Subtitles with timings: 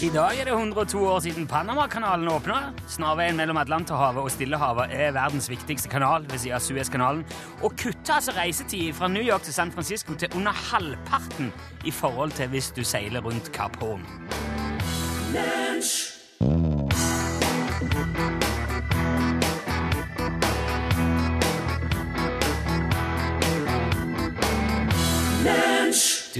[0.00, 2.72] I dag er det 102 år siden Panamakanalen åpna.
[2.88, 7.24] Snarveien mellom Atlanterhavet og Stillehavet er verdens viktigste kanal ved siden av Suezkanalen,
[7.60, 11.52] og kutter altså reisetid fra New York til San Francisco til under halvparten
[11.84, 14.02] i forhold til hvis du seiler rundt Kapp Horn.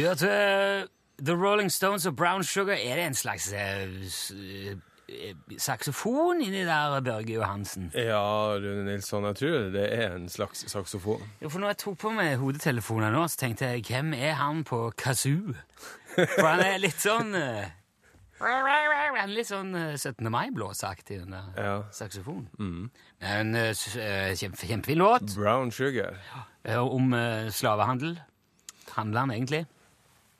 [0.00, 0.88] Du hørte
[1.26, 2.72] The Rolling Stones og Brown Sugar.
[2.80, 3.82] Er det en slags eh,
[5.12, 7.90] eh, saksofon inni der, Børge Johansen?
[7.94, 11.20] Ja, Rune Nilsson, jeg tror det er en slags saksofon.
[11.42, 14.62] Jo, for når jeg tok på meg hodetelefonen nå, så tenkte jeg, hvem er han
[14.64, 15.52] på kazoo?
[16.16, 17.68] For han er litt sånn eh,
[19.28, 20.30] litt sånn eh, 17.
[20.32, 21.74] mai-blåsaktig, den der Ja.
[21.92, 22.46] saksofonen.
[22.56, 22.88] Men
[23.20, 26.16] En eh, kjempe, kjempefin låt Brown Sugar,
[26.64, 28.16] eh, om eh, slavehandel.
[28.96, 29.66] Handler han egentlig?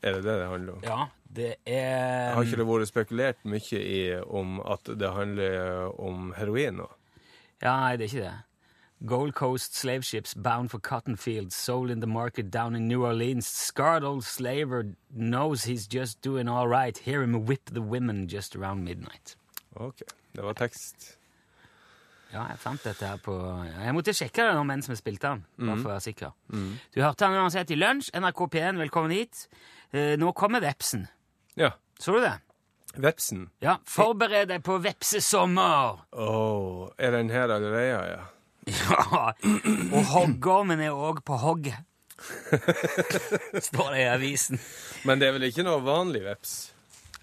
[0.03, 0.85] Er det det det handler om?
[0.85, 1.07] Ja,
[1.37, 6.81] det er Har ikke det vært spekulert mye i om at det handler om heroin
[6.83, 6.89] nå?
[7.61, 8.39] Ja, nei, det er ikke det.
[9.07, 13.05] Gold Coast slave ships bound for cotton fields, sold in the market down in New
[13.07, 13.47] Orleans.
[13.47, 16.99] Scarred old slaver knows he's just doing all right.
[16.99, 19.37] Hear him whip the women just around midnight.
[19.77, 20.03] Ok,
[20.37, 21.17] det var tekst.
[22.31, 23.35] Ja, jeg fant dette her på
[23.67, 26.37] Jeg måtte sjekke det mens vi spilte den, bare for å være sikker.
[26.95, 28.13] Du hørte han uansett i lunsj.
[28.15, 29.49] NRK P1, velkommen hit.
[29.93, 31.07] Eh, nå kommer vepsen.
[31.59, 32.37] Ja, Så du det?
[32.97, 33.49] vepsen.
[33.63, 36.01] Ja, Forbered deg på vepsesommer!
[36.13, 38.25] Åh, er den her allerede, ja?
[38.71, 39.33] Ja,
[39.93, 41.79] og hoggormen er òg på hogget.
[43.61, 44.61] Står det i avisen.
[45.09, 46.53] Men det er vel ikke noe vanlig veps?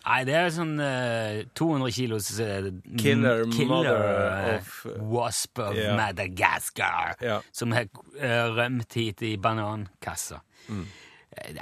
[0.08, 5.76] Nei, det er sånn uh, 200 kilos uh, Killer mother eh, of, eh, Wasp of
[5.76, 5.98] yeah.
[6.00, 7.42] Madagascar, Ja.
[7.52, 10.40] som har eh, rømt hit i banankassa.
[10.72, 10.86] Mm.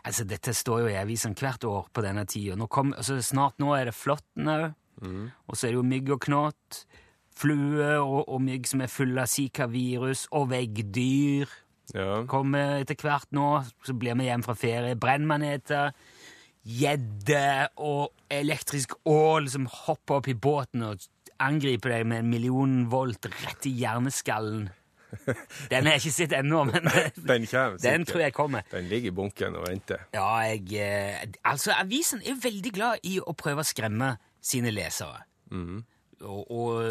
[0.03, 2.55] Altså, dette står jo i avisen hvert år på denne tida.
[2.59, 4.69] Nå kom, altså, snart nå er det flåtten òg.
[5.03, 5.25] Mm.
[5.49, 6.85] Og så er det jo mygg og knott.
[7.35, 10.27] Flue og, og mygg som er fulle av Zika-virus.
[10.31, 11.51] Og veggdyr
[11.93, 12.23] Ja.
[12.25, 13.49] kommer etter hvert nå.
[13.85, 14.95] Så blir vi hjem fra ferie.
[14.95, 15.91] Brennmaneter,
[16.65, 21.03] gjedde og elektrisk ål som hopper opp i båten og
[21.43, 24.69] angriper deg med en million volt rett i hjerneskallen.
[25.71, 28.65] Den har jeg ikke sett ennå, men Den kommer den tror jeg kommer.
[28.71, 30.05] Den ligger i bunken og venter.
[30.13, 34.15] Ja, jeg eh, Altså, avisen er veldig glad i å prøve å skremme
[34.45, 35.23] sine lesere.
[35.51, 35.83] Og, og Mhm.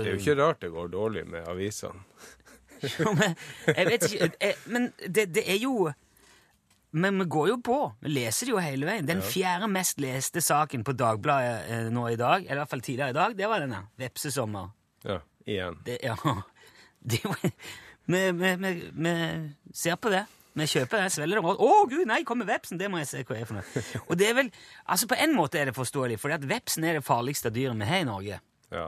[0.05, 2.03] Det er jo ikke rart det går dårlig med avisene.
[2.99, 3.33] Jo, men
[3.71, 5.87] jeg vet ikke jeg, Men det, det er jo
[6.93, 7.77] Men vi går jo på.
[8.05, 9.07] Vi leser det jo hele veien.
[9.09, 12.85] Den fjerde mest leste saken på Dagbladet eh, nå i dag, eller i hvert fall
[12.85, 13.81] tidligere i dag, det var denne.
[13.99, 14.69] Vepsesommer.
[15.09, 15.17] Ja,
[15.49, 15.81] igjen.
[15.87, 16.15] Det, ja.
[17.03, 17.35] Det, jo-
[18.07, 19.15] vi, vi, vi, vi
[19.73, 20.25] ser på det.
[20.55, 21.59] Vi kjøper det, svelger det rått.
[21.67, 22.79] Å, gud, nei, kommer vepsen!
[22.79, 23.83] Det må jeg se hva er for noe.
[24.07, 24.51] Og det er vel
[24.87, 28.05] Altså, på en måte er det forståelig, for vepsen er det farligste dyret vi har
[28.05, 28.39] i Norge.
[28.71, 28.87] Ja.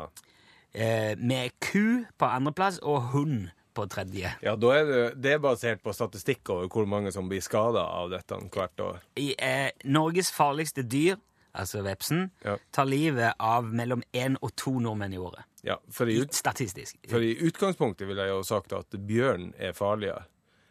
[0.76, 4.30] Eh, med ku på andreplass og hund på tredje.
[4.46, 7.82] Ja, da er det, det er basert på statistikk over hvor mange som blir skada
[7.98, 9.02] av dette hvert år.
[9.18, 11.16] i, eh, Norges farligste dyr,
[11.52, 12.56] altså vepsen, Ja.
[12.72, 15.42] tar livet av mellom én og to nordmenn i året.
[15.66, 16.94] Ja, for i, ut, Statistisk.
[17.10, 20.28] for i utgangspunktet ville jeg jo sagt at bjørn er farligere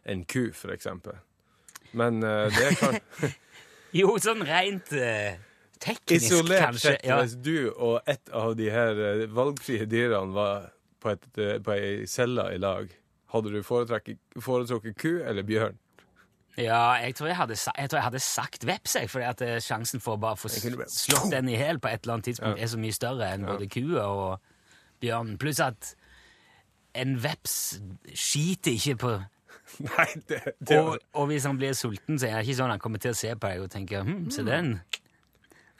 [0.08, 1.18] enn ku, for eksempel.
[1.98, 2.96] Men uh, det kan
[4.00, 5.36] Jo, sånn rent uh,
[5.84, 6.94] teknisk, Isolert kanskje.
[6.96, 7.20] sett, Ja.
[7.24, 10.70] hvis du og et av de her uh, valgfrie dyrene var
[11.04, 11.28] på, et,
[11.64, 12.88] på ei celle i lag,
[13.36, 15.76] hadde du foretrukket ku eller bjørn?
[16.56, 20.00] ja, jeg tror jeg hadde, jeg tror jeg hadde sagt veps, jeg, fordi at sjansen
[20.00, 22.80] for å bare få slått den i hæl på et eller annet tidspunkt er så
[22.80, 24.54] mye større enn både kua og
[25.06, 25.38] bjørnen.
[25.42, 25.94] Pluss at
[26.96, 27.56] en veps
[28.14, 29.16] skiter ikke på
[29.82, 32.82] Nei, det, det og, og hvis han blir sulten, så er det ikke sånn han
[32.84, 34.76] kommer til å se på deg og tenke hm, se den.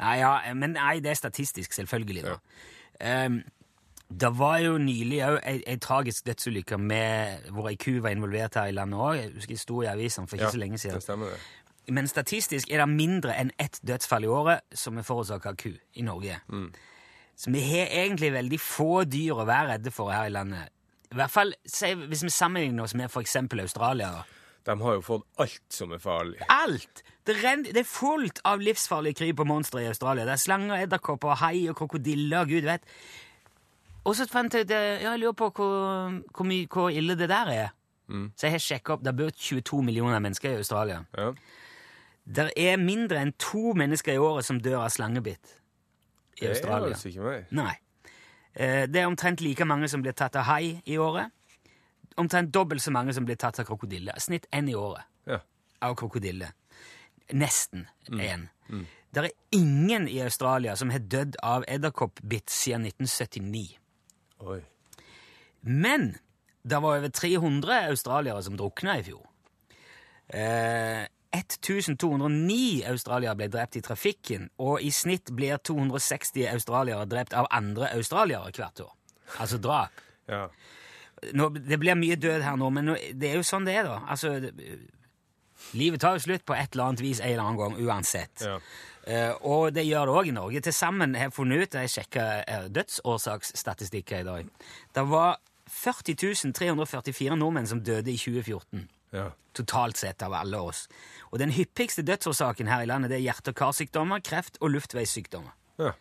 [0.02, 2.26] Nei, ja, men nei, det er statistisk, selvfølgelig.
[2.26, 2.40] da.
[3.28, 3.44] Um,
[4.10, 8.58] det var jo nylig òg ei, ei tragisk dødsulykke med, hvor ei ku var involvert
[8.60, 9.16] her i landet òg.
[9.22, 11.00] Jeg det sto i avisene for ikke så lenge siden.
[11.00, 11.94] Det stemmer, det.
[11.96, 15.72] Men statistisk er det mindre enn ett dødsfall i året som er forårsaka av ku
[15.72, 16.40] i Norge.
[17.36, 20.72] Så vi har egentlig veldig få dyr å være redde for her i landet.
[21.12, 23.36] I hvert fall hvis vi sammenligner oss med f.eks.
[23.44, 24.24] Australia.
[24.66, 26.40] De har jo fått alt som er farlig.
[26.50, 27.04] Alt!
[27.26, 27.36] Det,
[27.68, 30.26] det er fullt av livsfarlige kryp og monstre i Australia.
[30.26, 32.88] Det er slanger, edderkopper, hai og krokodiller og gud vet.
[34.06, 37.30] Og så fant jeg ut ja, Jeg lurer på hvor, hvor, mye, hvor ille det
[37.30, 37.76] der er.
[38.38, 39.06] Så jeg har sjekka opp.
[39.06, 41.04] Det bor 22 millioner mennesker i Australia.
[41.18, 41.32] Ja.
[42.26, 45.58] Det er mindre enn to mennesker i året som dør av slangebitt
[46.42, 47.46] i Det er altså ikke meg.
[47.52, 47.74] Nei.
[48.56, 51.32] Eh, Det er omtrent like mange som blir tatt av hai i året.
[52.18, 54.14] omtrent dobbelt så mange som blir tatt av krokodille.
[54.20, 55.40] Snitt én i året Ja.
[55.82, 56.52] av krokodille.
[57.34, 58.48] Nesten én.
[59.12, 63.78] Det er ingen i Australia som har dødd av edderkoppbitt siden 1979.
[64.40, 64.62] Oi.
[65.64, 66.18] Men
[66.66, 69.26] det var over 300 australiere som drukna i fjor.
[70.30, 71.06] Eh,
[71.44, 77.92] 1209 australiere ble drept i trafikken, og i snitt blir 260 australiere drept av andre
[77.96, 78.92] australiere hvert år.
[79.42, 80.04] Altså drap.
[80.30, 80.48] Ja.
[81.34, 83.88] Nå, det blir mye død her nå, men nå, det er jo sånn det er,
[83.88, 84.02] da.
[84.12, 84.52] Altså, det,
[85.78, 88.46] livet tar jo slutt på et eller annet vis en eller annen gang, uansett.
[88.46, 88.60] Ja.
[89.06, 90.62] Uh, og det gjør det òg i Norge.
[90.66, 94.50] Til sammen har jeg funnet ut, jeg sjekka uh, dødsårsaksstatistikker i dag,
[94.98, 95.38] det var
[95.70, 98.86] 40 344 nordmenn som døde i 2014
[99.16, 99.30] Ja.
[99.56, 100.86] totalt sett av alle oss.
[101.32, 105.54] Og den hyppigste dødsårsaken her i landet det er hjerte- og karsykdommer, kreft og luftveissykdommer.
[105.80, 105.94] Ja.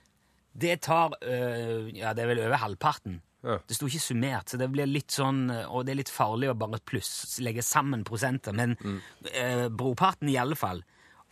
[0.55, 3.21] Det tar øh, ja, det er vel over halvparten.
[3.45, 3.59] Ja.
[3.69, 6.51] Det sto ikke summert, så det blir litt sånn, øh, og det er litt farlig
[6.51, 10.83] å bare pluss, legge sammen prosenter, men øh, brorparten i alle fall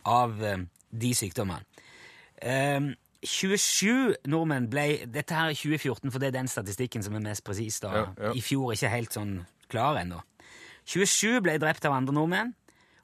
[0.05, 1.63] av øh, de sykdommene.
[2.43, 2.91] Um,
[3.23, 7.45] 27 nordmenn ble Dette her er 2014, for det er den statistikken som er mest
[7.47, 7.79] presis.
[7.79, 7.93] da.
[7.95, 8.33] Ja, ja.
[8.35, 9.37] I fjor ikke helt sånn
[9.71, 10.19] klar ennå.
[10.85, 12.53] 27 ble drept av andre nordmenn.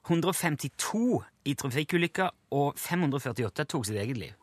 [0.08, 4.34] 152 i trafikkulykker, og 548 tok sitt eget liv.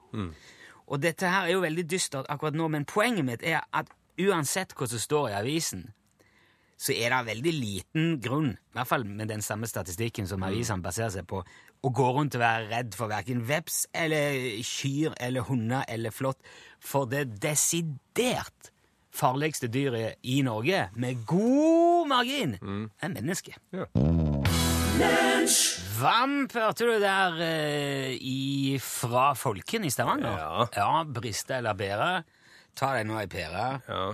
[0.87, 3.89] Og dette her er jo veldig dystert akkurat nå, men poenget mitt er at
[4.21, 5.87] uansett hva som står i avisen,
[6.77, 10.85] så er det veldig liten grunn, i hvert fall med den samme statistikken som avisene
[10.85, 11.41] baserer seg på,
[11.81, 16.39] å gå rundt og være redd for hverken veps eller kyr eller hunder eller flått,
[16.79, 18.71] for det desidert
[19.17, 22.55] farligste dyret i Norge, med god margin,
[23.01, 23.57] er mennesket.
[23.73, 23.89] Ja.
[25.97, 30.37] Vamp hørte du der eh, i, fra Folken i Stavanger?
[30.37, 30.67] Ja.
[30.73, 32.09] ja briste eller bære.
[32.77, 33.67] Ta deg nå ei pære.
[33.89, 34.07] ja.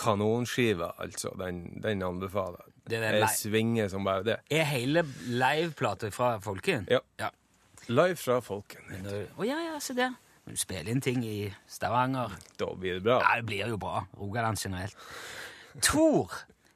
[0.00, 1.32] Kanonskiva, altså.
[1.38, 3.02] Den, den anbefaler jeg.
[3.02, 4.36] Er Jeg svinger som bare det.
[4.50, 6.86] Er hele liveplata fra Folken?
[6.90, 6.98] Ja.
[7.20, 7.28] ja.
[7.88, 8.86] Live fra Folken.
[8.90, 9.94] Å oh, ja, ja, se
[10.50, 10.56] der.
[10.56, 12.30] Du spiller inn ting i Stavanger.
[12.58, 13.20] Da blir det bra.
[13.22, 14.06] Ja, det blir jo bra.
[14.18, 14.96] Rogaland generelt.
[15.82, 16.30] Tor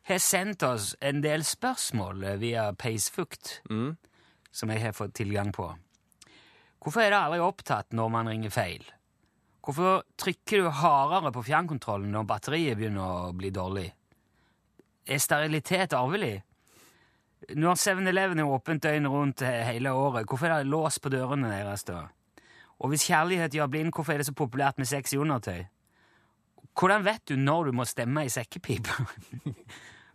[0.05, 3.63] har sendt oss en del spørsmål via Peisfukt,
[4.53, 5.75] som jeg har fått tilgang på.
[6.85, 8.85] Hvorfor er det aldri opptatt når man ringer feil?
[9.65, 13.87] Hvorfor trykker du hardere på fjernkontrollen når batteriet begynner å bli dårlig?
[15.09, 16.43] Er sterilitet arvelig?
[17.57, 21.85] Når 7-Eleven er åpent døgnet rundt hele året, hvorfor er det lås på dørene deres
[21.89, 22.07] da?
[22.79, 25.65] Og hvis kjærlighet gjør blind, hvorfor er det så populært med sex i undertøy?
[26.79, 29.05] Hvordan vet du når du må stemme i sekkepipa?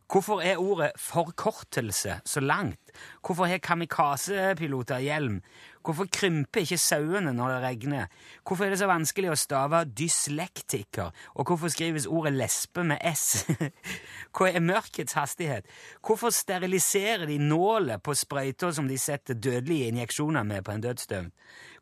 [0.10, 2.80] Hvorfor er ordet forkortelse så langt?
[3.26, 5.42] Hvorfor har kamikazepiloter hjelm?
[5.86, 8.06] Hvorfor krymper ikke sauene når det regner?
[8.48, 11.14] Hvorfor er det så vanskelig å stave dyslektiker?
[11.36, 13.46] Og hvorfor skrives ordet lesbe med S?
[14.34, 15.70] Hva er mørkets hastighet?
[16.02, 21.34] Hvorfor steriliserer de nåler på sprøyter som de setter dødelige injeksjoner med på en dødsdømt?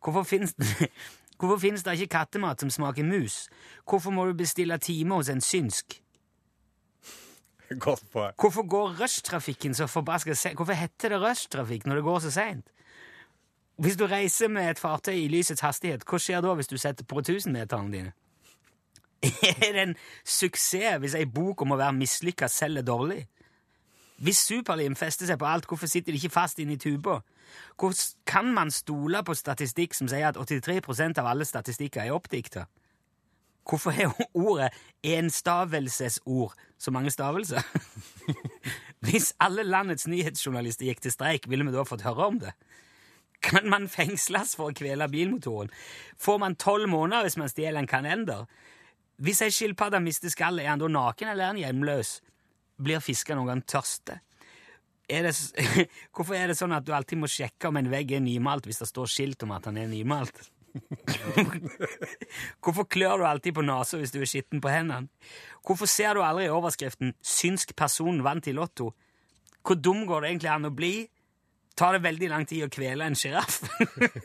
[0.04, 0.90] Hvorfor finnes det
[1.40, 3.46] Hvorfor finnes det ikke kattemat som smaker mus?
[3.86, 6.00] Hvorfor må du bestille time hos en synsk?
[7.80, 8.34] Godt poeng.
[8.40, 10.58] Hvorfor går rushtrafikken så forbaska seint?
[10.58, 12.66] Hvorfor heter det rushtrafikk når det går så seint?
[13.78, 17.06] Hvis du reiser med et fartøy i lysets hastighet, hva skjer da hvis du setter
[17.06, 18.14] på 1000-meterne dine?
[19.68, 19.96] Er det en
[20.26, 23.28] suksess hvis ei bok om å være mislykka selger dårlig?
[24.18, 27.20] Hvis superlim fester seg på alt, hvorfor sitter de ikke fast inne i tuba?
[27.78, 32.66] Hvordan kan man stole på statistikk som sier at 83% av alle statistikker er oppdikta?
[33.68, 34.72] Hvorfor er ordet
[35.04, 37.64] enstavelsesord så mange stavelser?
[39.06, 42.54] Hvis alle landets nyhetsjournalister gikk til streik, ville vi da fått høre om det?
[43.44, 45.70] Kan man fengsles for å kvele bilmotoren?
[46.18, 48.48] Får man tolv måneder hvis man stjeler en kalender?
[49.22, 52.18] Hvis ei skilpadde mister skallet, er han da naken eller er han hjemløs?
[52.82, 54.20] Blir fisker noen gang tørste?
[55.08, 55.34] Er det,
[56.14, 58.82] hvorfor er det sånn at du alltid må sjekke om en vegg er nymalt hvis
[58.84, 60.50] det står skilt om at han er nymalt?
[62.62, 65.10] Hvorfor klør du alltid på nesa hvis du er skitten på hendene?
[65.66, 68.92] Hvorfor ser du aldri i overskriften 'Synsk person vant i Lotto'?
[69.64, 71.08] Hvor dum går det egentlig an å bli?
[71.78, 73.60] Tar det veldig lang tid å kvele en sjiraff?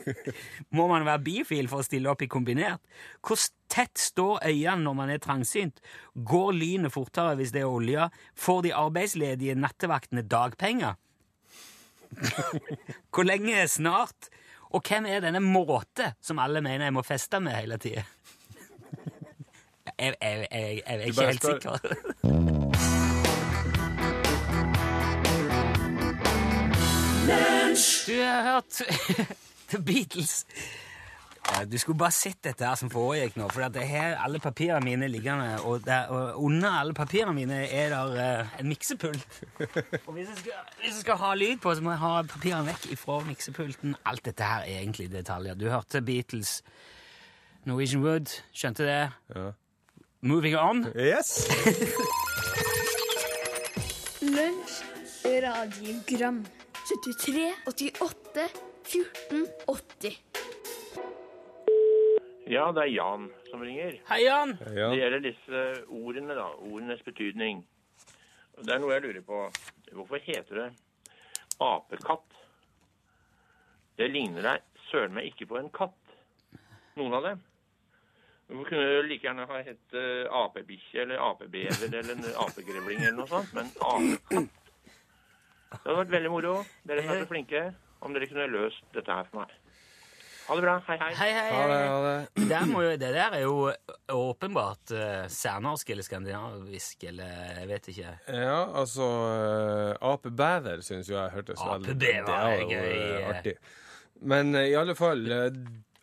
[0.77, 2.81] Må man være bifil for å stille opp i kombinert?
[3.21, 3.41] Hvor
[3.73, 5.83] tett står øynene når man er trangsynt?
[6.17, 8.09] Går lynet fortere hvis det er olje?
[8.41, 10.97] Får de arbeidsledige nattevaktene dagpenger?
[13.13, 14.31] Hvor lenge er snart?
[14.73, 18.07] Og hvem er denne måte som alle mener jeg må feste med hele tida?
[20.03, 22.42] Jeg, jeg, jeg, jeg er ikke helt sikker.
[27.23, 28.83] Du har hørt
[29.71, 30.47] The Beatles.
[31.71, 35.07] Du skulle bare sett dette her som foregikk nå, for det her alle papirene mine
[35.11, 39.27] liggende, og, der, og under alle papirene mine er der uh, en miksepult.
[40.07, 42.67] Og hvis jeg, skal, hvis jeg skal ha lyd på, så må jeg ha papirene
[42.73, 43.95] vekk ifra miksepulten.
[44.07, 45.55] Alt dette her er egentlig detaljer.
[45.55, 46.63] Du hørte Beatles,
[47.65, 48.99] Norwegian Wood, skjønte det?
[49.37, 49.51] Ja.
[50.23, 50.87] Moving on.
[50.97, 51.37] Yes!
[54.35, 54.83] Lunsj,
[55.27, 56.45] radiogram
[56.89, 58.49] 73, 88,
[58.83, 60.19] 14, 80
[62.47, 64.01] Ja, det er Jan som ringer.
[64.09, 64.57] Hei, Jan.
[64.75, 64.89] Ja.
[64.91, 66.49] Det gjelder disse ordene, da.
[66.67, 67.63] Ordenes betydning.
[68.59, 69.45] Det er noe jeg lurer på.
[69.95, 70.67] Hvorfor heter det
[71.63, 72.35] apekatt?
[73.97, 76.17] Det ligner deg søren meg ikke på en katt.
[76.99, 77.45] Noen av dem.
[78.51, 83.31] Du kunne like gjerne ha hett eh, apebikkje eller apebever eller en apegrevling eller noe
[83.31, 84.59] sånt, men apekatt.
[85.73, 86.55] Det hadde vært veldig moro,
[86.89, 87.67] dere som er så flinke,
[88.03, 89.59] om dere kunne løst dette her for meg.
[90.43, 90.73] Ha det bra.
[90.89, 91.11] Hei, hei.
[91.15, 91.51] Hei, hei.
[91.55, 91.85] Ha det, hei.
[91.89, 92.47] ha det.
[92.51, 93.55] Der må jo, det der er jo
[94.11, 98.17] åpenbart uh, særnorsk eller skandinavisk, eller jeg vet ikke.
[98.27, 103.31] Ja, altså uh, Apebever syns jo jeg hørtes veldig Det er jo, gøy, eh, eh.
[103.31, 103.55] artig.
[104.35, 105.49] Men uh, i alle fall, uh,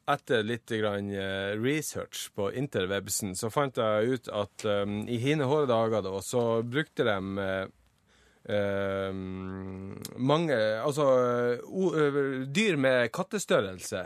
[0.10, 5.46] etter litt grann, eh, research på interwebsen, så fant jeg ut at um, i hine
[5.46, 7.18] hårde dager da, så brukte de
[8.50, 9.13] eh,
[10.18, 11.06] mange Altså
[11.60, 14.03] eh, dyr med kattestørrelse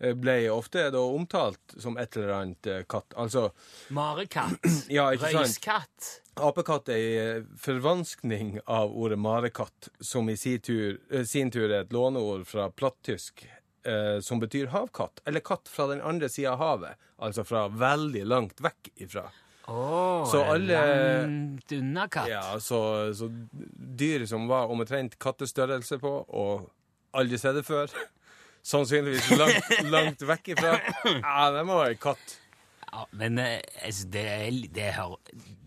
[0.00, 3.14] eh, ble ofte da omtalt som et eller annet eh, katt.
[3.16, 3.50] Altså
[3.94, 4.64] Marekatt.
[4.96, 5.10] Ja.
[5.12, 6.16] Røyskatt.
[6.40, 11.92] Apekatt er en forvanskning av ordet marekatt, som i sin tur, sin tur er et
[11.92, 13.44] låneord fra plattysk,
[13.84, 18.24] eh, som betyr havkatt, eller katt fra den andre sida av havet, altså fra veldig
[18.30, 19.26] langt vekk ifra.
[20.30, 22.28] Så alle- langt unna katt.
[22.30, 22.80] Ja, så,
[23.16, 23.28] så
[24.00, 26.68] dyr som var omtrent kattestørrelse på, og
[27.16, 27.90] aldri sett det før,
[28.72, 32.36] sannsynligvis langt, langt vekk ifra, ja, det må være katt.
[32.90, 35.12] Ja, men eh, altså, det, er, det, er,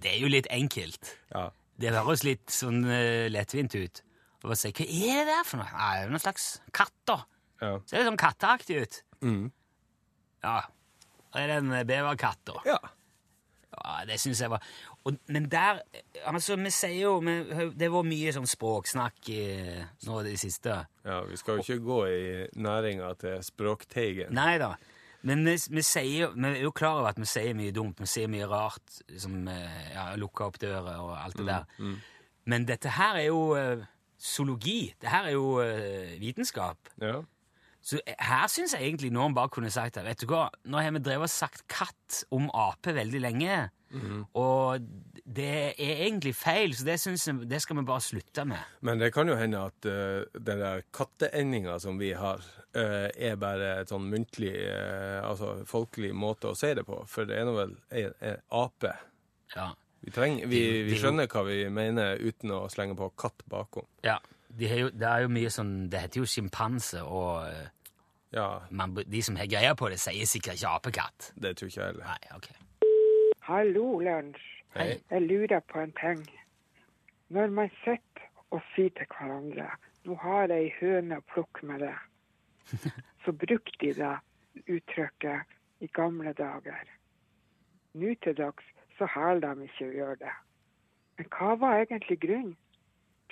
[0.04, 1.14] det er jo litt enkelt.
[1.32, 1.48] Ja.
[1.80, 4.02] Det høres litt sånn uh, lettvint ut.
[4.44, 5.70] Og bare si, Hva er det der for noe?
[5.72, 7.24] Ja, det er noen slags katter.
[7.64, 7.78] Ja.
[7.88, 8.98] Ser litt sånn katteaktig ut.
[9.24, 9.46] Mm.
[10.44, 10.58] Ja.
[11.32, 12.60] Da er det en eh, beverkatt, da.
[12.68, 12.78] ja.
[13.74, 14.64] Ja, det syns jeg var
[15.04, 15.82] og, Men der
[16.30, 17.36] Altså, vi sier jo vi,
[17.76, 20.78] Det var mye sånn språksnakk eh, nå i det siste.
[21.04, 22.24] Ja, vi skal jo ikke gå i
[22.56, 24.34] næringa til språkteigen.
[24.36, 24.76] Nei da.
[25.24, 28.02] Men vi, vi, sier, vi er jo klar over at vi sier mye dumt.
[28.04, 31.94] Vi sier mye rart, som eh, ja, lukker opp dører og alt det der.
[32.52, 33.86] Men dette her er jo eh,
[34.20, 34.94] zoologi.
[35.00, 36.92] Det her er jo eh, vitenskap.
[37.02, 37.22] Ja.
[37.84, 40.06] Så her syns jeg egentlig noen bare kunne sagt det.
[40.08, 43.58] Vet du hva, Nå har vi drevet og sagt katt om ape veldig lenge,
[44.34, 44.86] og
[45.24, 45.50] det
[45.80, 48.72] er egentlig feil, så det, jeg, det skal vi bare slutte med.
[48.82, 52.44] Men det kan jo hende at uh, den der katteendinga som vi har,
[52.76, 57.00] uh, er bare et sånn muntlig, uh, altså folkelig måte å si det på.
[57.10, 58.96] For det er nå vel er, er ape.
[59.56, 59.72] Ja.
[60.04, 63.88] Vi, trenger, vi, vi skjønner hva vi mener uten å slenge på katt bakom.
[64.08, 64.20] ja.
[64.60, 67.70] De har jo, det er jo mye sånn Det heter jo sjimpanse, og eh,
[68.34, 71.32] Ja, man, de som har greie på det, sier sikkert ikke apekatt.
[71.38, 72.06] det tror ikke jeg heller.
[72.06, 72.48] Nei, ok.
[73.46, 74.48] Hallo, lunsj.
[74.74, 74.88] Hei.
[75.12, 76.24] Jeg lurer på en ting.
[77.30, 79.68] Når man sitter og sier til hverandre
[80.04, 81.94] nå har jeg ei høne å plukke med det,
[83.24, 84.16] så brukte de det
[84.66, 85.54] uttrykket
[85.86, 86.90] i gamle dager.
[87.94, 88.66] Nå til dags
[88.98, 90.34] så hæler de ikke å gjøre det.
[91.18, 92.58] Men hva var egentlig grunnen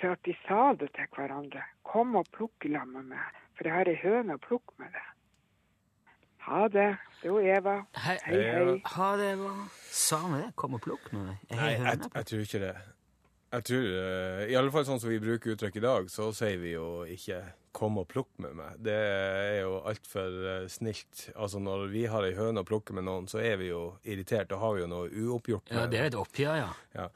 [0.02, 1.62] til at de sa det til hverandre?
[1.86, 5.04] Kom og plukk i med meg, for jeg har ei høne å plukke med det.
[6.42, 6.88] Ha det.
[7.20, 7.74] Det er jo Eva.
[8.02, 8.78] Hei, Hei, hei.
[8.96, 9.52] Ha det Eva.
[9.86, 10.48] Sa vi det?
[10.58, 11.44] Kom og plukk med meg.
[11.54, 12.72] Nei, jeg, jeg tror ikke det.
[13.52, 16.56] Jeg tror, eh, I alle fall sånn som vi bruker uttrykk i dag, så sier
[16.58, 17.42] vi jo ikke
[17.72, 18.80] 'kom og plukk med meg'.
[18.80, 21.30] Det er jo altfor uh, snilt.
[21.36, 24.50] Altså Når vi har ei høne å plukke med noen, så er vi jo irritert.
[24.50, 25.70] Da har vi jo noe uoppgjort.
[25.70, 26.72] Ja, med det er et oppgjør, ja.
[26.94, 27.08] Ja.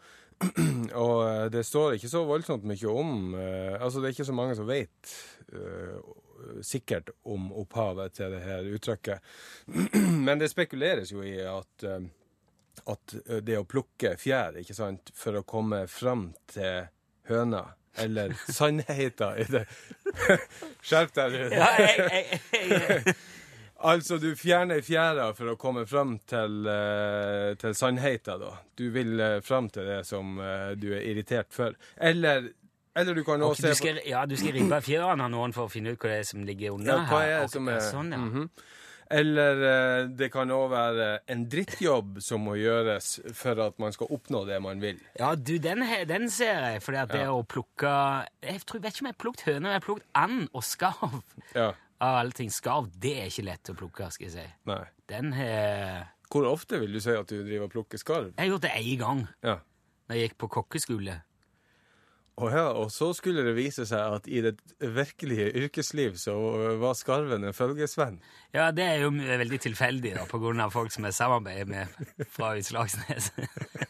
[1.04, 4.36] Og eh, det står ikke så voldsomt mye om eh, Altså, det er ikke så
[4.36, 5.14] mange som vet
[5.52, 5.96] eh,
[6.66, 9.24] sikkert om opphavet til det her uttrykket.
[10.26, 12.04] Men det spekuleres jo i at eh,
[12.84, 16.90] at eh, det å plukke fjær, ikke sant, for å komme fram til
[17.30, 17.64] høna,
[17.96, 19.64] eller sannheten i det
[20.84, 21.56] Skjerp deg, du.
[21.56, 23.16] ja jeg, jeg, jeg,
[23.84, 28.54] Altså, du fjerner fjæra for å komme fram til, uh, til sannheten, da.
[28.78, 31.76] Du vil uh, fram til det som uh, du er irritert for.
[31.96, 32.48] Eller,
[32.96, 35.68] eller du kan også okay, se skal, ja, du skal ribbe fjærene av noen for
[35.68, 37.84] å finne ut hva det er som ligger under ja, hva er det som er
[37.84, 38.24] Sånn, ja.
[38.24, 38.50] Mhm.
[39.10, 44.10] Eller eh, det kan òg være en drittjobb som må gjøres for at man skal
[44.16, 44.98] oppnå det man vil.
[45.20, 47.30] Ja, du, den, den ser jeg, fordi at det Ja.
[47.30, 47.92] å plukke
[48.42, 51.20] Jeg tror, vet ikke om jeg har plukket høner, jeg har plukket and og skarv.
[51.54, 51.68] Ja.
[52.00, 52.50] Av alle ting.
[52.52, 54.46] Skarv, det er ikke lett å plukke, skal jeg si.
[54.68, 54.82] Nei.
[55.08, 58.32] Den har Hvor ofte vil du si at du driver og plukker skarv?
[58.34, 59.58] Jeg har gjort det én gang Ja.
[60.08, 61.22] da jeg gikk på kokkeskole.
[62.36, 66.34] Og, ja, og så skulle det vise seg at i det virkelige yrkesliv så
[66.82, 68.18] var skarven en følgesvenn.
[68.52, 72.26] Ja, det er jo veldig tilfeldig, da, på grunn av folk som jeg samarbeider med
[72.28, 73.30] fra Utslagsnes.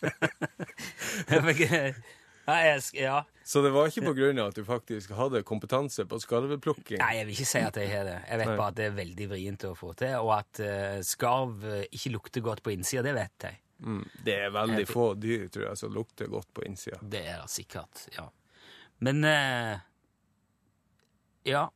[1.26, 2.04] Jeg fikk-
[2.46, 3.16] ja, jeg, ja.
[3.46, 4.06] Så det var ikke
[4.40, 6.98] av at du faktisk hadde kompetanse på skarveplukking.
[7.02, 8.16] Nei, jeg vil ikke si at jeg har det.
[8.28, 8.56] Jeg vet Nei.
[8.58, 12.12] bare at det er veldig vrient å få til, og at uh, skarv eh, ikke
[12.14, 13.60] lukter godt på innsida, det vet jeg.
[13.86, 16.98] Mm, det er veldig få dyr, tror jeg, som lukter godt på innsida.
[17.02, 18.28] Det er det sikkert, ja.
[19.04, 19.74] Men uh,
[21.46, 21.66] Ja,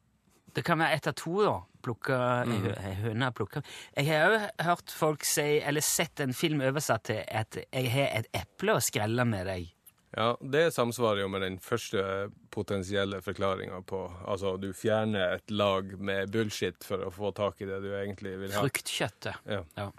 [0.55, 1.59] det kan være ett av to, da.
[1.81, 2.67] Plukke Mm.
[2.77, 3.31] ei plukker.
[3.33, 3.62] plukke.
[3.97, 8.11] Jeg har òg hørt folk si, eller sett en film oversatt til at jeg har
[8.19, 9.71] et eple å skrelle med deg.
[10.17, 12.02] Ja, det samsvarer jo med den første
[12.50, 17.69] potensielle forklaringa på Altså, du fjerner et lag med bullshit for å få tak i
[17.69, 18.64] det du egentlig vil ha.
[18.64, 19.38] Fruktkjøttet.
[19.47, 19.62] Ja.
[19.79, 19.90] Ja.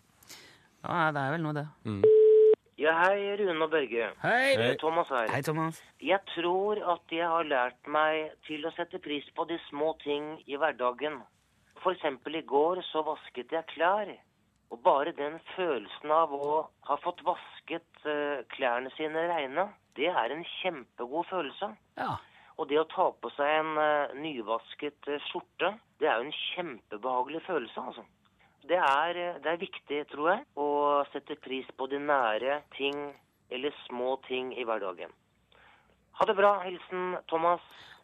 [0.83, 1.67] ja, det er vel noe, det.
[2.81, 4.09] Ja, hei, Rune og Børge.
[4.23, 4.55] Hei!
[4.57, 4.71] Hei.
[4.81, 5.29] Thomas her.
[5.29, 5.79] Hei, Thomas.
[6.01, 10.33] Jeg tror at jeg har lært meg til å sette pris på de små ting
[10.49, 11.19] i hverdagen.
[11.83, 14.11] For eksempel i går så vasket jeg klær.
[14.71, 19.67] Og bare den følelsen av å ha fått vasket eh, klærne sine reine,
[19.99, 21.73] det er en kjempegod følelse.
[21.99, 22.15] Ja.
[22.55, 26.39] Og det å ta på seg en eh, nyvasket eh, skjorte, det er jo en
[26.39, 28.07] kjempebehagelig følelse, altså.
[28.69, 30.67] Det er, det er viktig, tror jeg, å
[31.11, 33.09] sette pris på de nære ting
[33.51, 35.11] eller små ting i hverdagen.
[36.19, 36.59] Ha det bra.
[36.63, 37.61] Hilsen Thomas.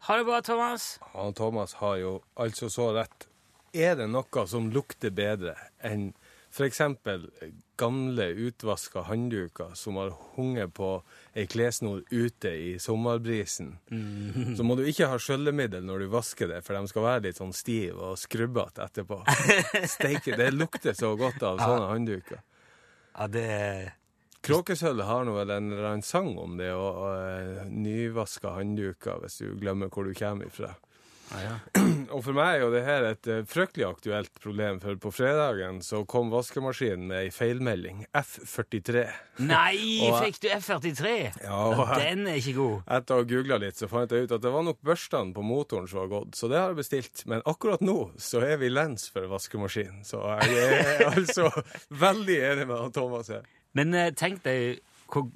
[0.08, 1.00] Ha det bra, Thomas.
[1.14, 3.28] Han Thomas har jo altså så rett.
[3.78, 5.54] Er det noe som lukter bedre
[5.86, 6.10] enn
[6.58, 6.82] f.eks.
[7.78, 10.90] gamle, utvaska håndduker som har hunget på
[11.38, 13.76] ei klessnor ute i sommerbrisen?
[14.58, 17.42] Så må du ikke ha skjøllemiddel når du vasker det, for de skal være litt
[17.42, 19.22] sånn stive og skrubbete etterpå.
[19.96, 22.44] Steike, det lukter så godt av sånne håndduker.
[23.18, 23.48] Ja, det
[24.48, 29.58] Kråkesølvet har nå vel en sang om det, og, og eh, nyvaska håndduker hvis du
[29.60, 30.72] glemmer hvor du kommer ifra.
[31.34, 31.56] Ja.
[32.16, 35.82] Og for meg er jo det her et eh, fryktelig aktuelt problem, for på fredagen
[35.84, 38.06] så kom vaskemaskinen med ei feilmelding.
[38.16, 39.04] F43.
[39.44, 39.76] Nei,
[40.08, 41.12] Og- fikk du F43?
[41.44, 42.78] Ja, og Den er ikke god.
[43.00, 45.44] Etter å ha googla litt, så fant jeg ut at det var nok børstene på
[45.46, 47.26] motoren som var gått, så det har jeg bestilt.
[47.30, 51.50] Men akkurat nå så er vi lens for vaskemaskinen, så jeg er altså
[51.92, 53.44] veldig enig med Thomas her.
[53.78, 54.80] Men eh, tenk deg
[55.12, 55.28] hvor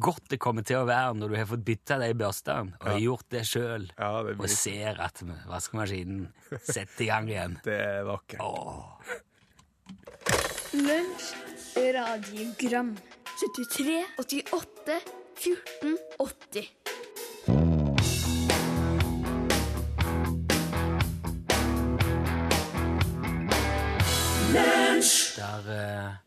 [0.00, 2.98] godt det kommer til å være når du har fått bytta de børstene og ja.
[3.06, 6.28] gjort det sjøl, Ja, og ser at vaskemaskinen
[6.60, 7.58] setter i gang igjen.
[7.66, 8.40] det er vakkert.
[8.44, 8.84] Åh.
[10.76, 11.32] Lunsj,
[11.96, 12.96] radiogram
[13.36, 15.00] 73, 88,
[15.36, 16.70] 14, 80
[25.36, 26.25] Der eh,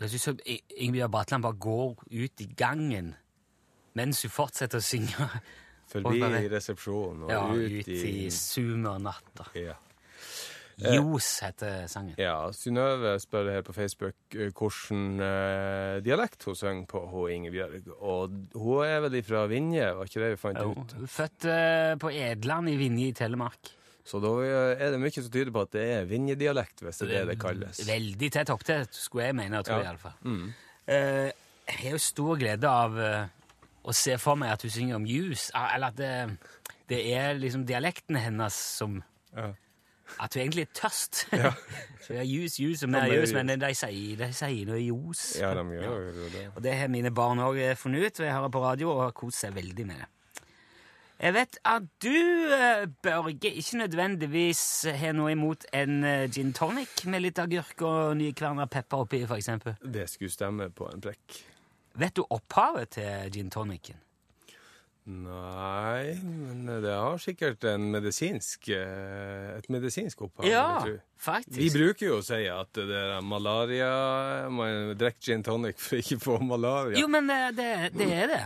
[0.00, 0.40] Vet syns
[0.80, 3.14] Ingebjørg Bratland bare går ut i gangen
[3.98, 5.26] mens hun fortsetter å synge.
[5.90, 9.48] Forbi bare- resepsjonen og Ja, ut ut i i sumernatta.
[9.58, 9.74] ja.
[10.80, 12.14] Ljos heter sangen.
[12.16, 17.90] Ja, Synnøve spør her på Facebook eh, hvilken eh, dialekt hun synger på, hun Ingebjørg.
[18.00, 20.94] Og hun er vel fra Vinje, var ikke det vi fant Jo, ut?
[21.10, 23.74] Født eh, på Edland i Vinje i Telemark.
[24.04, 27.10] Så da eh, er det mye som tyder på at det er Vinje-dialekt, hvis det
[27.10, 27.82] er det det kalles.
[27.86, 29.90] Veldig tett opptil, skulle jeg mene Tror jeg, Ja.
[29.90, 30.16] i alle fall.
[30.24, 30.52] Mm.
[30.90, 31.30] Uh,
[31.70, 33.26] jeg har jo stor glede av uh,
[33.84, 36.38] å se for meg at hun synger om jus, ah, eller at det,
[36.90, 39.02] det er liksom dialekten hennes som
[39.36, 39.52] Ja.
[40.18, 41.26] At hun egentlig er tørst.
[41.38, 41.52] Ja.
[42.04, 45.36] Så ja, jus, jus, mer men- juice, men de sier, de sier noe jus.
[45.38, 46.46] Ja, de gjør jo det.
[46.56, 49.12] Og det har mine barn òg funnet ut, og jeg hører på radio og har
[49.14, 50.08] kost seg veldig med det.
[51.20, 52.16] Jeg vet at du,
[52.56, 54.62] eh, Børge, ikke nødvendigvis
[54.96, 59.76] har noe imot en eh, gin tonic med litt agurk og nykverna pepper oppi, eksempel.
[59.84, 61.42] Det skulle stemme på en prekk.
[62.00, 64.00] Vet du opphavet til gin tonicen?
[65.10, 70.48] Nei, men det har sikkert en medisinsk, eh, et medisinsk opphav.
[70.48, 70.86] Ja,
[71.20, 71.58] faktisk.
[71.58, 76.16] Vi bruker jo å si at det er malaria Man drikker gin tonic for ikke
[76.16, 76.96] å få malaria.
[76.96, 78.42] Jo, men det, det er det.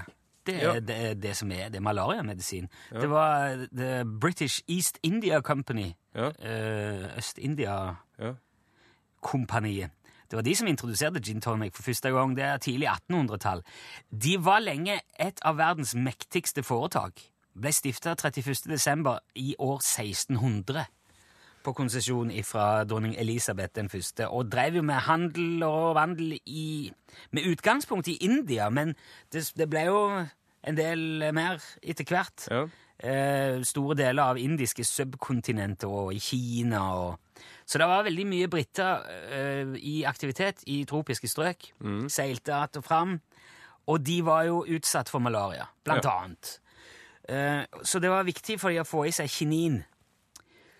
[0.46, 0.80] Det er Ja.
[0.80, 2.68] det, det som er det er malariamedisin.
[2.92, 6.26] Det var The British East India Company, Ja.
[6.38, 9.80] eh, Øst-India-kompaniet.
[9.80, 9.88] Ja.
[10.30, 12.36] Det var de som introduserte gin tonic for første gang.
[12.36, 13.62] Det er tidlig 1800-tall.
[14.22, 17.12] De var lenge et av verdens mektigste foretak.
[17.60, 18.54] Ble stifta 31.
[18.68, 20.84] desember i år 1600
[21.64, 26.92] på konsesjon fra dronning Elisabeth den første, og drev jo med handel og vandel i,
[27.32, 28.94] med utgangspunkt i India, men
[29.32, 30.00] det, det ble jo
[30.64, 32.48] en del mer etter hvert.
[32.50, 32.64] Ja.
[32.98, 36.82] eh, store deler av indiske subkontinenter og i Kina.
[37.00, 41.72] Og, så det var veldig mye briter eh, i aktivitet i tropiske strøk.
[42.08, 43.20] Seilte att og fram.
[43.86, 46.60] Og de var jo utsatt for malaria, blant annet.
[47.28, 49.82] Eh, så det var viktig for de å få i seg kinin,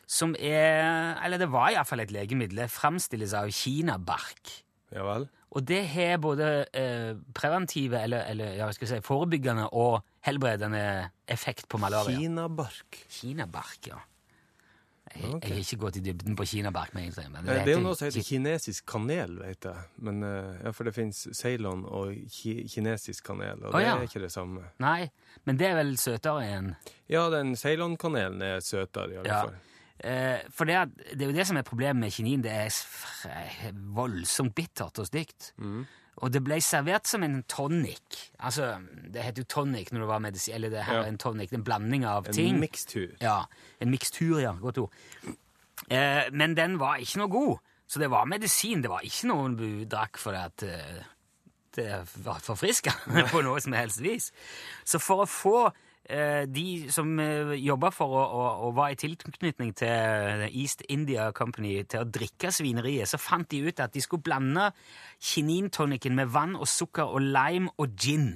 [0.07, 2.65] som er Eller det var iallfall et legemiddel.
[2.65, 4.63] Det framstilles av kinabark.
[4.95, 5.29] Ja vel?
[5.55, 11.69] Og det har både eh, preventive, eller, eller ja, skal si, forebyggende og helbredende effekt
[11.71, 12.17] på malaria.
[12.19, 13.05] Kinabark.
[13.09, 14.01] Kinabark, ja.
[15.15, 15.49] Jeg, okay.
[15.49, 16.95] jeg har ikke gått i dybden på kinabark.
[16.97, 19.85] Men det, Eh, Det er jo noe som heter kinesisk kanel, vet jeg.
[19.99, 23.95] Men, eh, ja, for det fins Ceylon og ki kinesisk kanel, og oh, det ja.
[23.95, 24.65] er ikke det samme.
[24.83, 25.11] Nei,
[25.45, 26.75] men det er vel søtere enn
[27.09, 29.43] Ja, den Ceylon-kanelen er søtere, i alle Ja.
[29.45, 29.55] fall.
[30.03, 32.43] Eh, for det, er, det er jo det som er problemet med kinin.
[32.43, 35.53] Det er voldsomt bittert og stygt.
[35.59, 35.85] Mm.
[36.23, 38.29] Og det ble servert som en tonic.
[38.39, 38.73] Altså,
[39.11, 41.07] det heter jo tonic når det var medisin, eller det her Ja.
[41.11, 42.59] en tonic, en blanding av En ting.
[42.61, 43.17] mikstur.
[43.21, 43.45] Ja,
[43.81, 44.53] en mikstur, ja.
[44.53, 44.93] Godt ord.
[45.91, 47.59] Eh, men den var ikke noe god.
[47.87, 48.83] Så det var medisin.
[48.83, 51.03] Det var ikke noe du drakk for at eh,
[51.77, 51.89] det
[52.25, 52.93] var forfriska
[53.33, 54.31] på noe som helst vis.
[54.87, 55.57] Så for å få
[56.53, 61.31] de som uh, jobba for å, å, å var i tilknytning til eh, East India
[61.33, 64.67] Company til å drikke svineriet, så fant de ut at de skulle blande
[65.25, 68.35] kinintonicen med vann og sukker og lime og gin.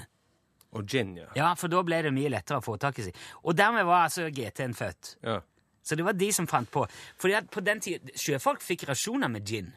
[0.77, 1.29] Og gin, ja.
[1.37, 3.13] Ja, for da ble det mye lettere å få tak i.
[3.45, 5.15] Og dermed var altså GT-en født.
[5.25, 5.39] Ja.
[5.85, 6.83] Så det var de som fant på.
[7.21, 9.71] Fordi at på den tiden, Sjøfolk fikk rasjoner med gin.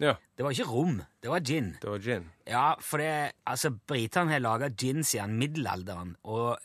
[0.00, 1.76] ja, Det var ikke rom, det var gin.
[1.80, 2.30] det var gin.
[2.46, 6.16] Ja, for det, altså, Britene har laga gin siden middelalderen.
[6.24, 6.58] Og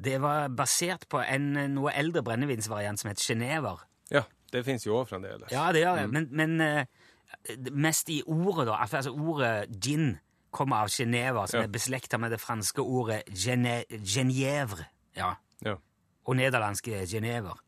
[0.00, 3.82] det var basert på en noe eldre brennevinsvariant som het Genever.
[4.10, 5.50] Ja, det fins jo òg fremdeles.
[5.52, 6.08] Ja, det gjør det.
[6.14, 6.86] Men, men eh,
[7.72, 8.78] mest i ordet, da.
[8.82, 10.14] Altså ordet gin
[10.50, 11.66] kommer av Genever, som Ja.
[11.68, 14.86] er beslekta med det franske ordet gene, genievre.
[15.16, 15.34] Ja.
[15.64, 15.76] Ja.
[16.26, 17.58] og nederlandske Genever.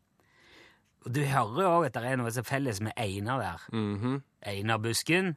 [1.05, 3.63] Du hører òg at det er noe som felles med Einar der.
[3.73, 5.33] Einar Einarbusken,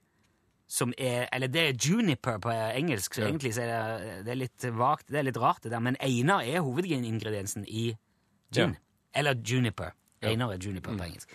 [0.68, 3.28] som er Eller det er juniper på engelsk, så Ja.
[3.28, 5.80] egentlig så er det, det er litt vagt, det er litt rart, det der.
[5.80, 7.96] Men Einar er hovedingrediensen i
[8.52, 8.74] gin.
[8.74, 9.20] Ja.
[9.20, 9.92] Eller juniper.
[10.22, 11.28] Einar er juniper på engelsk.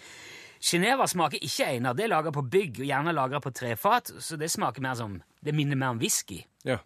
[0.61, 1.93] Geneva smaker ikke Einar.
[1.95, 5.21] Det er laga på bygg, og gjerne lagra på trefat, så det smaker mer som
[5.43, 6.43] Det minner mer om whisky.
[6.65, 6.77] ja.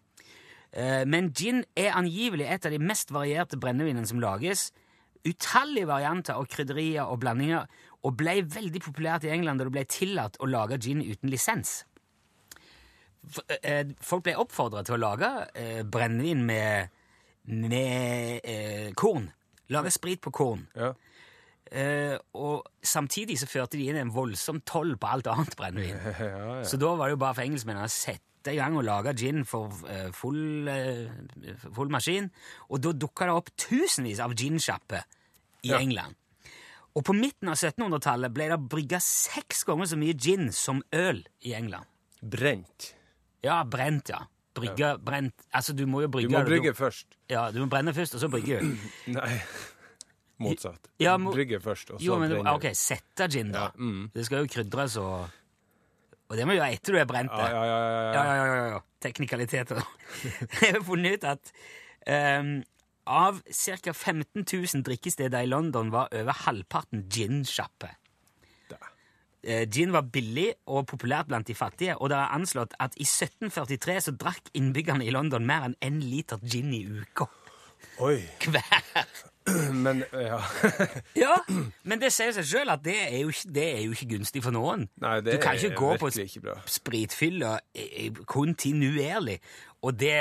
[0.71, 4.71] Eh, Men gin er angivelig et av de mest varierte brennevinene som lages.
[5.25, 7.65] Utallige varianter og krydderier og blandinger,
[8.03, 11.84] og ble veldig populært i England da det ble tillatt å lage gin uten lisens.
[13.62, 16.90] Eh, Folk ble oppfordra til å lage eh, brennevin med,
[17.52, 19.28] med eh, korn.
[19.74, 20.68] Lage sprit på korn.
[20.78, 20.94] ja.
[21.66, 25.98] Eh, og samtidig så førte de inn en voldsom toll på alt annet brennevin.
[26.06, 26.60] ja, ja.
[26.64, 29.42] Så da var det jo bare for engelskmennene å sette i gang og lage gin
[29.50, 32.30] for eh, full, eh, full maskin.
[32.70, 35.02] Og da dukka det opp tusenvis av ginsjapper
[35.66, 35.74] i.
[35.74, 36.14] England.
[36.96, 41.26] Og på midten av 1700-tallet ble det brygga seks ganger så mye gin som øl
[41.50, 41.90] i England.
[42.22, 42.92] Brent.
[43.45, 44.23] Ja, brent, ja.
[44.55, 47.17] Brygge, brent Altså, du må jo Du brygge må det, brygge først.
[47.29, 48.62] Ja, du må brenne først, og så brygge.
[49.17, 49.34] Nei,
[50.39, 50.88] motsatt.
[50.99, 52.53] Ja, må- Brygge først, og så Jo, men brenne.
[52.55, 53.65] ok, sette gin, da.
[53.65, 54.05] Ja, mm.
[54.15, 55.29] Det skal jo krydres og
[56.29, 57.29] Og det må du gjøre etter du er brent.
[57.36, 57.75] Ja, ja, ja.
[57.75, 58.23] ja, Ja, ja.
[58.23, 58.79] ja, ja, ja, ja.
[59.05, 59.84] Teknikaliteter.
[60.63, 61.51] Jeg har funnet ut at
[62.41, 62.63] um,
[63.05, 63.91] av ca.
[63.93, 67.93] 15 000 drikkesteder i London var over halvparten gin-sjapper.
[69.45, 73.05] Eh, Gin var billig og populært blant de fattige, og det er anslått at i
[73.05, 77.29] 1743 så drakk innbyggerne i London mer enn én liter gin i uka.
[78.01, 78.17] Oi.
[78.49, 79.05] Hver!
[79.86, 80.39] Men ja.
[81.23, 81.36] Ja,
[81.86, 84.55] men det sier seg sjøl at det er, jo det er jo ikke gunstig for
[84.55, 84.88] noen.
[85.03, 86.10] Nei, det du kan ikke er gå på
[86.77, 89.38] spritfylla eh, kontinuerlig.
[89.86, 90.15] Og det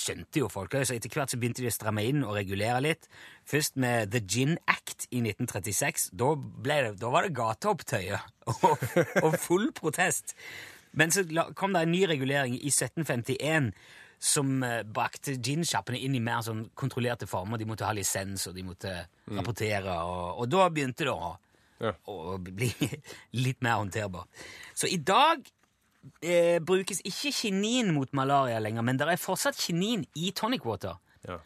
[0.00, 0.72] skjønte jo folk.
[0.80, 3.08] Så etter hvert så begynte de å stramme inn og regulere litt.
[3.50, 6.08] Først med The Gin Act i 1936.
[6.16, 6.30] Da,
[6.64, 8.22] det, da var det gateopptøyer
[8.54, 8.84] og,
[9.26, 10.32] og full protest.
[10.96, 11.26] Men så
[11.58, 13.70] kom det en ny regulering i 1751
[14.20, 17.60] som eh, brakte ginsjappene inn i mer sånn kontrollerte former.
[17.60, 18.90] De måtte ha lisens, og de måtte
[19.30, 19.94] rapportere.
[20.04, 21.30] Og, og da begynte det å,
[21.80, 21.94] Ja.
[22.12, 22.68] å bli
[23.44, 24.26] litt mer håndterbar.
[24.76, 25.46] Så i dag
[26.22, 31.00] eh, brukes ikke kinin mot malaria lenger, men det er fortsatt kinin i tonic water.
[31.28, 31.40] ja.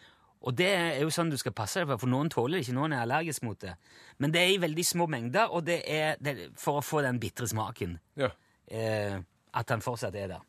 [0.45, 2.75] Og det er jo sånn du skal passe deg for, for noen tåler det ikke,
[2.77, 3.79] noen er allergisk mot det.
[4.21, 7.01] Men det er i veldig små mengder, og det er, det er for å få
[7.01, 7.97] den bitre smaken.
[8.21, 8.29] ja.
[8.69, 9.21] Eh,
[9.55, 10.41] at den fortsatt er der.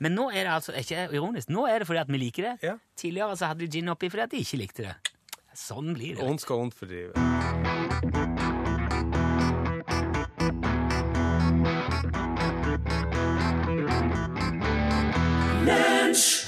[0.00, 2.54] Men nå er det altså ikke ironisk, nå er det fordi at vi liker det.
[2.62, 2.74] Ja.
[2.96, 4.94] Tidligere så hadde de gin oppi fordi at de ikke likte det.
[5.54, 6.24] Sånn blir det.
[6.26, 8.53] Ånd skal ånd fordrive.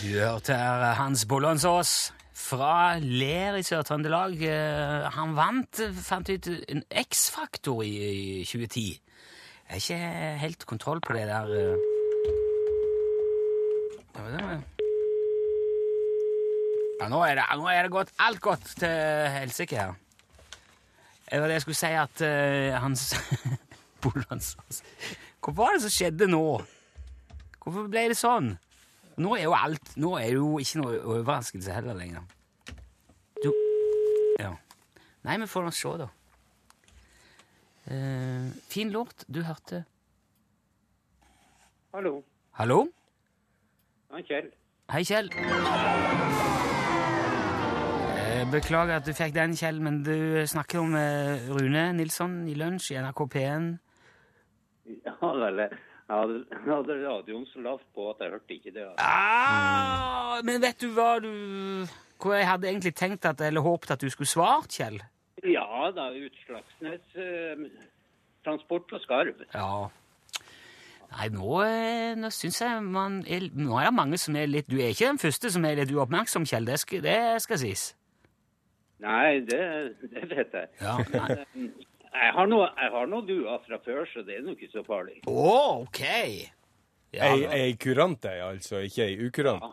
[0.07, 4.37] Du hørte her Hans Bollandsås, fra Ler i Sør-Trøndelag.
[4.39, 7.91] Eh, Han vant, eh, fant ut, en X-faktor i
[8.41, 9.01] i 2010.
[9.67, 11.77] Jeg har ikke helt kontroll på det der eh.
[17.01, 18.89] Ja, nå er det, nå er det gått alt godt til
[19.35, 19.95] helsike her.
[21.31, 23.09] Det var det jeg skulle si at uh, hans
[24.03, 24.85] Bollandsås...
[25.43, 26.45] Hva var det som skjedde nå?
[27.65, 28.55] Hvorfor ble det sånn?
[29.17, 32.23] Nå er jo alt Nå er det jo ikke noe overraskelse heller lenger.
[33.43, 33.51] Du
[34.39, 34.53] Ja.
[35.25, 36.09] Nei, vi får nå se, da.
[37.87, 39.25] Eh, fin låt.
[39.33, 39.85] Du hørte
[41.95, 42.23] Hallo.
[42.59, 42.87] Hallo?
[44.13, 44.51] Ja, Kjell.
[44.91, 45.31] Hei, Kjell.
[48.17, 52.55] Eh, Beklager at du fikk den, Kjell, men du snakker om eh, Rune Nilsson i
[52.59, 53.71] lunsj i NRK P1.
[55.07, 55.65] Ja, vel,
[56.11, 58.87] jeg hadde, radioen så lavt på at jeg hørte ikke det.
[59.03, 61.33] Ah, men vet du hva du
[62.23, 65.01] Hva jeg hadde egentlig tenkt at, eller håpet at du skulle svart, Kjell?
[65.45, 67.67] Ja da, Utslagsnes eh,
[68.47, 69.43] transport og skarv.
[69.53, 69.89] Ja.
[71.17, 74.67] Nei, nå, eh, nå syns jeg man er, Nå er det mange som er litt
[74.67, 76.67] Du er ikke den første som er litt uoppmerksom, Kjell.
[76.67, 77.85] Det skal, det skal sies.
[79.03, 79.61] Nei, det,
[80.09, 80.73] det vet jeg.
[80.81, 81.69] Ja, nei.
[82.17, 84.83] Jeg har noe, jeg har noe duer fra før, så det er nå ikke så
[84.87, 85.19] farlig.
[85.29, 86.03] Å, ok!
[87.17, 89.65] Ja, Ei, ei kurant ei, altså, ikke ei ukurant.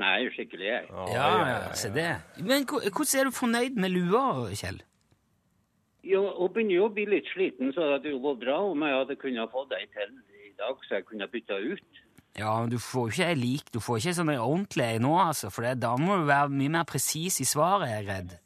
[0.00, 0.84] Nei, skikkelig jeg.
[1.12, 2.10] ja, ja, se det.
[2.38, 4.22] Men hvordan er du fornøyd med lua,
[4.54, 4.78] Kjell?
[6.06, 8.86] Jo, hun begynner jo å bli litt sliten, så det hadde jo gått bra om
[8.86, 10.14] jeg hadde kunnet få ei til
[10.46, 12.00] i dag, så jeg kunne bytta ut.
[12.38, 15.12] Ja, men du får jo ikke ei lik, du får ikke sånn ordentlig ei nå,
[15.20, 18.36] altså, for da må du være mye mer presis i svaret, jeg er redd.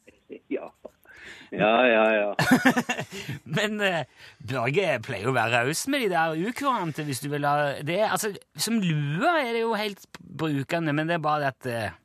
[1.53, 2.29] Ja, ja, ja.
[2.31, 3.03] ja.
[3.57, 4.05] Men eh,
[4.39, 7.99] Børge pleier jo å være raus med de der ukurante, hvis du vil ha det.
[8.07, 11.99] Altså, som lue er det jo helt brukende, men det er bare det at eh,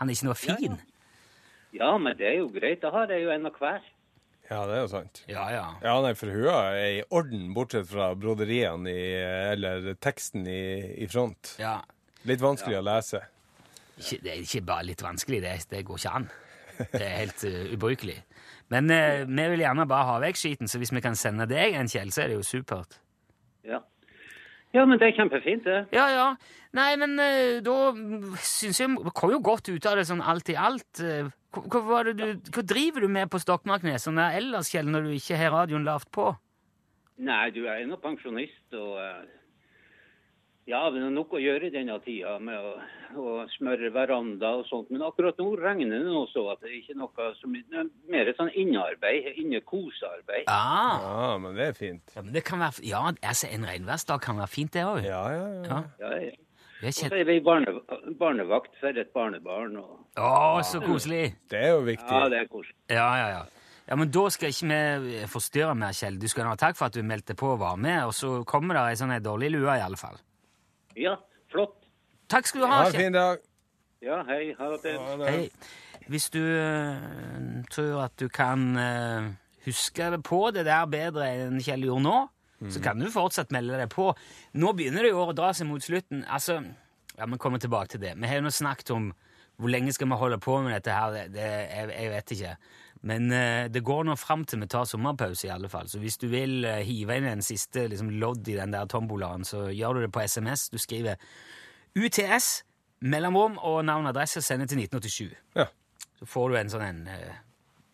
[0.00, 0.80] han er ikke noe fin.
[1.76, 2.80] Ja, men det er jo greit.
[2.82, 3.84] Da har jeg jo en av hver.
[4.46, 5.22] Ja, det er jo sant.
[5.26, 5.66] Ja, ja.
[5.82, 9.06] Ja, nei, for hun er i orden, bortsett fra broderiene i,
[9.52, 10.62] eller teksten i,
[11.02, 11.56] i front.
[11.62, 11.80] ja.
[12.26, 13.20] Litt vanskelig å lese.
[13.96, 16.24] Ikke, det er ikke bare litt vanskelig, det, det går ikke an.
[16.90, 18.16] Det er helt uh, ubrukelig.
[18.72, 21.76] Men eh, vi vil gjerne bare ha vekk skiten, så hvis vi kan sende deg
[21.78, 22.98] en, Kjell, så er det jo supert.
[23.66, 23.80] Ja.
[24.74, 25.84] ja, men det er kjempefint, det.
[25.94, 26.28] Ja, ja.
[26.76, 27.76] Nei, men eh, da
[28.42, 31.00] syns jeg vi kom jo godt ut av det sånn alt i alt.
[31.00, 34.90] Eh, Hva, hva, var det du, hva driver du med på Stokmarknes sånn ellers, Kjell,
[34.92, 36.26] når du ikke har radioen lavt på?
[37.24, 39.22] Nei, du er nå pensjonist, og eh,
[40.66, 42.72] ja, det er nok å gjøre i denne tida med å,
[43.22, 44.88] å smøre veranda og sånt.
[44.90, 48.32] Men akkurat nå regner det nå så at det er ikke noe som er mer
[48.38, 50.48] sånn innearbeid, innekosearbeid.
[50.50, 52.02] Ah, Ja, men det er fint.
[52.16, 55.04] ja, men det kan være, ja, altså en regnværsdag kan være fint, det òg.
[55.06, 55.62] Ja, ja, ja.
[55.70, 55.82] Ja.
[56.02, 56.34] Ja, ja.
[56.86, 57.72] Og så er vi barne,
[58.20, 59.78] barnevakt for et barnebarn.
[59.80, 61.30] Og, Å, så koselig.
[61.48, 62.10] Det er jo viktig.
[62.10, 62.76] ja, det er koselig.
[62.92, 63.44] Ja, ja, ja.
[63.86, 64.76] Ja, men Da skal ikke
[65.06, 66.18] vi forstyrre mer, Kjell.
[66.18, 68.74] Du skal ha takk for at du meldte på og var med, og så kommer
[68.76, 70.18] det ei sånn dårlig lue, i alle fall.
[70.96, 71.16] Ja,
[71.52, 71.76] flott.
[72.32, 73.42] Takk skal du Ha ha, en fin dag.
[74.02, 74.54] Ja, hei.
[74.58, 74.94] Ha det.
[75.28, 75.50] Hei.
[76.08, 79.28] Hvis du uh, tror at du kan uh,
[79.66, 82.16] huske det på det der bedre enn Kjell gjorde nå,
[82.72, 84.08] så kan du fortsatt melde deg på.
[84.56, 86.24] Nå begynner det jo å dra seg mot slutten.
[86.24, 86.62] Altså,
[87.16, 88.14] ja, Vi kommer tilbake til det.
[88.16, 89.10] Vi har jo nå snakket om
[89.56, 91.12] hvor lenge skal vi holde på med dette her.
[91.12, 92.54] Det, det, jeg, jeg vet ikke.
[93.02, 95.88] Men øh, det går nå fram til vi tar sommerpause, i alle fall.
[95.88, 99.44] Så hvis du vil øh, hive inn en siste liksom, lodd i den der tombolaen,
[99.44, 100.68] så gjør du det på SMS.
[100.70, 101.20] Du skriver
[101.96, 102.64] UTS,
[103.00, 105.36] mellomrom og navn og adresse, sender til 1987.
[105.56, 105.66] Ja.
[106.16, 107.42] Så får du en sånn en, eh,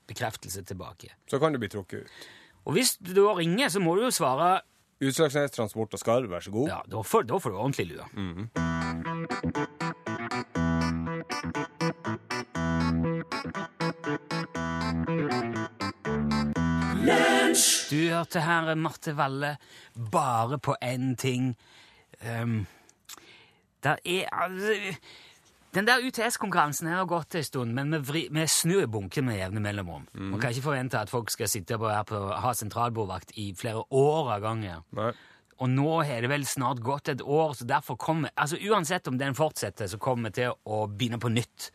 [0.07, 1.15] bekreftelse tilbake.
[1.31, 2.29] Så kan du bli trukket ut.
[2.65, 4.61] Og hvis du da ringer, så må du jo svare
[5.03, 6.69] Utslagsnes Transport og Skarv, vær så god.
[6.71, 8.07] Ja, da får, da får du ordentlig lue.
[17.93, 19.57] Du hørte her Marte Valle
[20.13, 21.53] bare på én ting.
[22.25, 22.63] Um,
[23.85, 24.97] der er altså
[25.75, 29.61] Den der UTS-konkurransen har gått en stund, men vi, vri, vi snur bunken med jevne
[29.65, 30.03] mellomrom.
[30.13, 33.81] Man kan ikke forvente at folk skal sitte på, her på, ha sentralbordvakt i flere
[33.89, 34.85] år av gangen.
[34.99, 35.13] Nei.
[35.65, 39.17] Og nå har det vel snart gått et år, så derfor kommer altså Uansett om
[39.17, 41.71] den fortsetter, så kommer vi til å begynne på nytt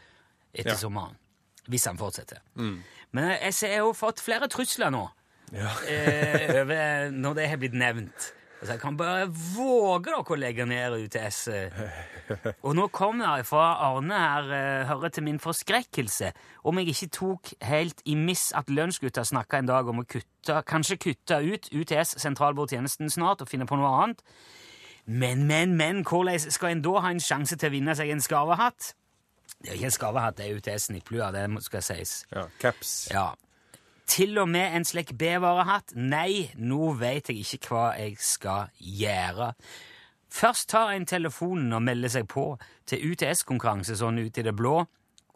[0.54, 0.78] etter Ja.
[0.78, 1.18] sommeren.
[1.68, 2.40] Hvis han fortsetter.
[2.56, 5.08] Men jeg, jeg jeg har jo fått flere trusler nå
[5.56, 5.72] Ja.
[5.92, 8.34] eh, over når det har blitt nevnt.
[8.58, 11.48] Altså, jeg kan bare våge dere å legge ned UTS.
[11.54, 12.56] eh.
[12.66, 16.32] Og nå kommer det fra Arne her, eh, hører til min forskrekkelse,
[16.64, 20.64] om jeg ikke tok helt i miss at Lunsjgutta snakka en dag om å kutte,
[20.66, 24.24] kanskje kutte ut UTS, sentralbordtjenesten, snart, og finne på noe annet.
[25.06, 28.22] Men, men, men, hvordan skal en da ha en sjanse til å vinne seg en
[28.22, 28.96] skarvehatt?
[29.62, 32.26] Det er ikke en skarvehatt, det er UTS-snipplue, det skal sies.
[32.34, 33.08] Ja, caps.
[33.14, 33.36] Ja.
[34.08, 35.92] Til og med en slik B-varehatt?
[36.00, 39.52] Nei, nå vet jeg ikke hva jeg skal gjøre.
[40.32, 42.54] Først tar en telefonen og melder seg på
[42.88, 44.80] til UTS-konkurranse sånn ut i det blå.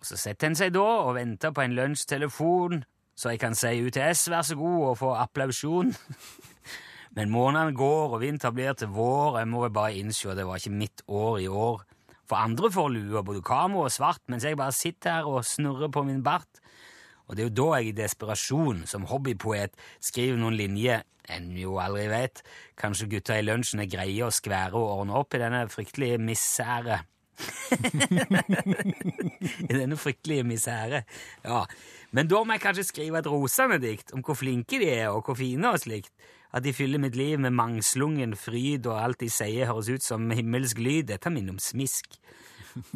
[0.02, 2.82] Og så setter en seg da og venter på en lunsjtelefon,
[3.14, 5.92] så jeg kan si UTS, vær så god, og få applausjon.
[7.16, 10.48] Men månedene går, og vinter blir til vår, jeg må vel bare innse at det
[10.48, 11.84] var ikke mitt år i år.
[12.32, 15.92] For andre får lue, både kamo og svart, mens jeg bare sitter her og snurrer
[15.92, 16.61] på min bart.
[17.32, 21.78] Og det er jo da jeg i desperasjon, som hobbypoet, skriver noen linjer en jo
[21.80, 22.42] aldri vet.
[22.80, 26.98] Kanskje gutta i lunsjen er greie å skvære og ordne opp i denne fryktelige misære.
[29.70, 31.04] I denne fryktelige misære.
[31.46, 31.64] Ja.
[32.12, 35.24] Men da må jeg kanskje skrive et rosende dikt om hvor flinke de er, og
[35.24, 36.12] hvor fine og slikt.
[36.52, 40.28] At de fyller mitt liv med mangslungen fryd, og alt de sier høres ut som
[40.36, 41.08] himmelsk lyd.
[41.14, 42.20] Dette minner om smisk.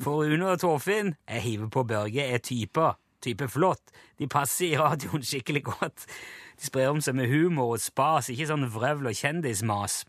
[0.03, 2.99] For Une og Torfinn, jeg hiver på Børge, er typer.
[3.25, 3.93] Type flott.
[4.19, 6.05] De passer i radioen skikkelig godt.
[6.55, 10.03] De sprer om seg med humor og spas, ikke sånn vrøvl og kjendismas.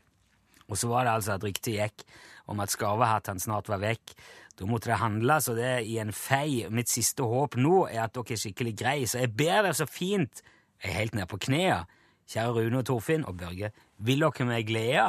[0.66, 2.04] Og så var det altså at ryktet gikk
[2.50, 4.14] om at skarvehattene snart var vekk.
[4.56, 6.64] Da måtte det handles, og det er i en fei.
[6.72, 9.88] Mitt siste håp nå er at dere er skikkelig greie, så jeg ber dere så
[9.90, 10.42] fint,
[10.82, 11.84] jeg er helt ned på knærne,
[12.30, 13.70] kjære Rune og Torfinn og Børge,
[14.02, 15.08] vil dere meg glede?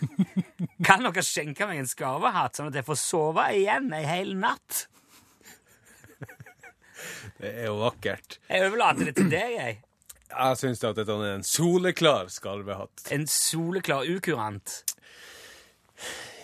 [0.86, 4.86] kan dere skjenke meg en skarvehatt, sånn at jeg får sove igjen ei hel natt?
[7.40, 8.38] Det er jo vakkert.
[8.48, 9.78] Jeg overlater det til deg, jeg.
[10.30, 13.06] Jeg syns at dette er en soleklar skarvehatt.
[13.14, 14.82] En soleklar ukurant.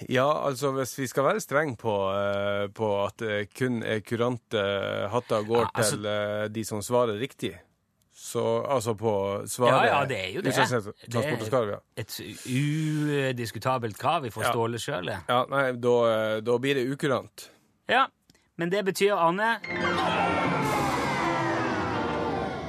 [0.09, 4.63] Ja, altså hvis vi skal være strenge på, uh, på at uh, kun er kurante
[5.13, 7.53] hatter går Ja, altså- til uh, de som svarer riktig,
[8.15, 9.13] så altså på
[9.51, 11.47] svaret Ja, ja, det er jo det.
[11.47, 11.79] Skarv, ja.
[11.97, 14.51] Et udiskutabelt krav ifra Ja.
[14.53, 15.19] Ståle sjøl, det.
[15.29, 15.45] ja.
[15.51, 17.49] Nei, da, eh, da blir det ukurant.
[17.89, 18.07] Ja,
[18.57, 19.57] men det betyr, Arne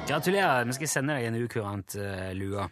[0.08, 0.64] Gratulerer.
[0.64, 2.68] Vi skal sende deg en ukurant uh, lue.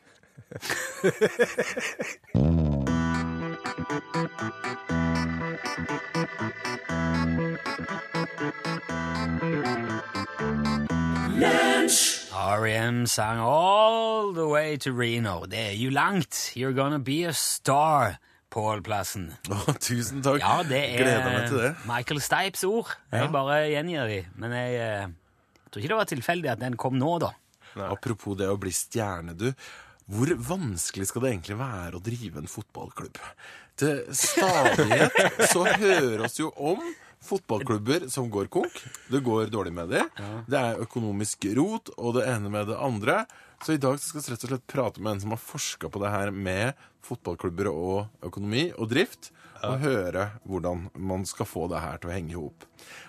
[12.33, 13.07] R.E.M.
[13.07, 15.45] sang All the way to Reno.
[15.45, 16.53] Det er jo langt.
[16.57, 18.19] You're gonna be a star,
[18.51, 19.33] Pål-plassen.
[19.51, 20.41] Oh, tusen takk.
[20.41, 21.73] Ja, det er Gleder meg til det.
[21.89, 22.93] Michael Stipes ord.
[23.13, 24.25] Jeg bare gjengir de.
[24.37, 25.09] Men jeg, eh,
[25.73, 27.31] jeg tror ikke det var tilfeldig at den kom nå, da.
[27.89, 29.49] Apropos det å bli stjerne, du.
[30.13, 33.17] Hvor vanskelig skal det egentlig være å drive en fotballklubb?
[33.81, 36.83] Til stadighet så høres jo om
[37.23, 38.83] fotballklubber som går konk.
[39.09, 40.11] Det går dårlig med dem.
[40.51, 43.23] Det er økonomisk rot og det ene med det andre.
[43.65, 46.03] Så i dag skal vi rett og slett prate med en som har forska på
[46.03, 49.31] det her med fotballklubber og økonomi og drift,
[49.63, 52.67] og høre hvordan man skal få det her til å henge i hop.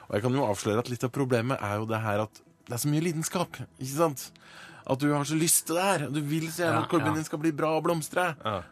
[0.07, 2.43] Og jeg kan jo avsløre at litt av problemet er jo det her at
[2.73, 4.23] det er så mye lidenskap, ikke sant?
[4.89, 6.07] At du har så lyst til det her.
[6.09, 7.19] Du vil så gjerne Ja, at klubben ja.
[7.21, 8.31] din skal bli bra og blomstre.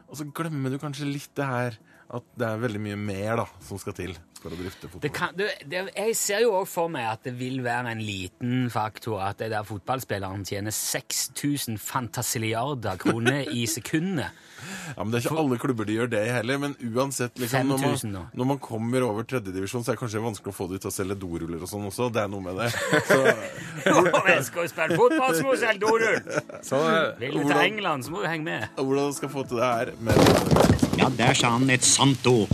[0.09, 1.77] Og så glemmer du kanskje litt det her
[2.11, 5.03] at det er veldig mye mer da som skal til for å drifte fotball.
[5.05, 8.01] Det kan, det, det, jeg ser jo òg for meg at det vil være en
[8.03, 14.31] liten faktor at de der fotballspillerne tjener 6000 fantasiliarder kroner i sekundet.
[14.95, 17.79] Ja, men Det er ikke alle klubber de gjør det heller, men uansett liksom, når,
[17.81, 20.91] man, når man kommer over tredjedivisjon, så er det kanskje vanskelig å få dem til
[20.91, 22.09] å selge doruller og sånn også.
[22.13, 22.69] Det er noe med det.
[23.11, 23.17] Så,
[24.27, 26.19] Jeg skal jo spille fotball, så må du selge dorull!
[26.21, 27.15] Er.
[27.19, 28.67] Vil du til England, så må du henge med.
[28.77, 30.13] hvordan skal få til det her med
[31.01, 32.53] Ja, der sa han et sant ord.